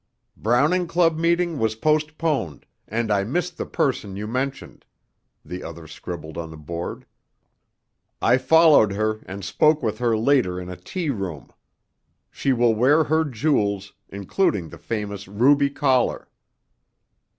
"Browning 0.35 0.87
Club 0.87 1.19
meeting 1.19 1.59
was 1.59 1.75
postponed, 1.75 2.65
and 2.87 3.11
I 3.11 3.23
missed 3.23 3.57
the 3.59 3.67
person 3.67 4.15
you 4.15 4.25
mentioned," 4.25 4.83
the 5.45 5.61
other 5.63 5.85
scribbled 5.85 6.39
on 6.39 6.49
the 6.49 6.57
board. 6.57 7.05
"I 8.19 8.39
followed 8.39 8.93
her, 8.93 9.19
and 9.27 9.45
spoke 9.45 9.83
with 9.83 9.99
her 9.99 10.17
later 10.17 10.59
in 10.59 10.69
a 10.71 10.75
tea 10.75 11.11
room. 11.11 11.51
She 12.31 12.51
will 12.51 12.73
wear 12.73 13.03
her 13.03 13.23
jewels, 13.23 13.93
including 14.09 14.69
the 14.69 14.79
famous 14.79 15.27
ruby 15.27 15.69
collar." 15.69 16.27